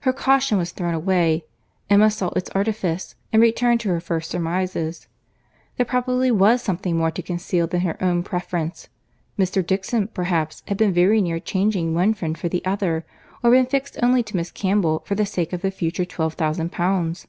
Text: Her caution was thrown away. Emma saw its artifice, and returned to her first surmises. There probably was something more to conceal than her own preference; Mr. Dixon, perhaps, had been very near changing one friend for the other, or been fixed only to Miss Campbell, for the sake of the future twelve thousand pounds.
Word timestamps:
Her 0.00 0.12
caution 0.12 0.58
was 0.58 0.70
thrown 0.70 0.92
away. 0.92 1.46
Emma 1.88 2.10
saw 2.10 2.28
its 2.36 2.50
artifice, 2.50 3.14
and 3.32 3.40
returned 3.40 3.80
to 3.80 3.88
her 3.88 4.00
first 4.00 4.30
surmises. 4.30 5.08
There 5.78 5.86
probably 5.86 6.30
was 6.30 6.60
something 6.60 6.94
more 6.94 7.10
to 7.10 7.22
conceal 7.22 7.66
than 7.66 7.80
her 7.80 7.96
own 8.04 8.22
preference; 8.22 8.90
Mr. 9.38 9.66
Dixon, 9.66 10.08
perhaps, 10.08 10.62
had 10.68 10.76
been 10.76 10.92
very 10.92 11.22
near 11.22 11.40
changing 11.40 11.94
one 11.94 12.12
friend 12.12 12.36
for 12.36 12.50
the 12.50 12.62
other, 12.66 13.06
or 13.42 13.50
been 13.50 13.64
fixed 13.64 13.96
only 14.02 14.22
to 14.24 14.36
Miss 14.36 14.50
Campbell, 14.50 15.00
for 15.06 15.14
the 15.14 15.24
sake 15.24 15.54
of 15.54 15.62
the 15.62 15.70
future 15.70 16.04
twelve 16.04 16.34
thousand 16.34 16.70
pounds. 16.70 17.26